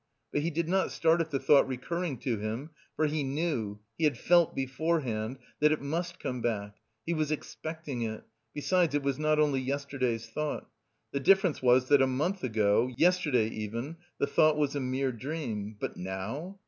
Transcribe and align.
But 0.31 0.41
he 0.41 0.49
did 0.49 0.67
not 0.67 0.91
start 0.91 1.21
at 1.21 1.29
the 1.29 1.37
thought 1.37 1.67
recurring 1.67 2.17
to 2.21 2.35
him, 2.39 2.71
for 2.95 3.05
he 3.05 3.21
knew, 3.21 3.81
he 3.99 4.05
had 4.05 4.17
felt 4.17 4.55
beforehand, 4.55 5.37
that 5.59 5.71
it 5.71 5.79
must 5.79 6.19
come 6.19 6.41
back, 6.41 6.77
he 7.05 7.13
was 7.13 7.31
expecting 7.31 8.01
it; 8.01 8.23
besides 8.51 8.95
it 8.95 9.03
was 9.03 9.19
not 9.19 9.37
only 9.37 9.61
yesterday's 9.61 10.27
thought. 10.27 10.67
The 11.11 11.19
difference 11.19 11.61
was 11.61 11.87
that 11.89 12.01
a 12.01 12.07
month 12.07 12.43
ago, 12.43 12.89
yesterday 12.97 13.47
even, 13.49 13.97
the 14.17 14.25
thought 14.25 14.57
was 14.57 14.75
a 14.75 14.79
mere 14.79 15.11
dream: 15.11 15.77
but 15.79 15.97
now... 15.97 16.57